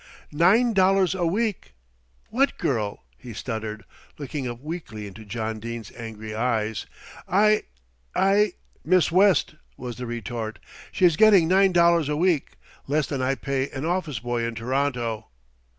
[0.33, 1.73] "Nine dollars a week!
[2.31, 3.83] What girl?" he stuttered,
[4.17, 6.87] looking up weakly into John Dene's angry eyes.
[7.27, 7.65] "I
[8.15, 8.53] I"
[8.93, 10.57] "Miss West," was the retort.
[10.91, 12.53] "She's getting nine dollars a week,
[12.87, 15.25] less than I pay an office boy in T'ronto."